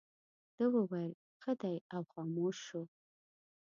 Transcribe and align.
ده 0.57 0.65
وویل 0.75 1.13
ښه 1.41 1.53
دی 1.61 1.75
او 1.95 2.01
خاموش 2.11 2.55
شو. 2.67 2.83